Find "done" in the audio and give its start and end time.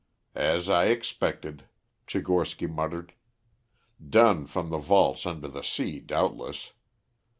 4.03-4.47